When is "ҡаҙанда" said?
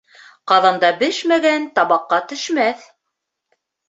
0.51-0.87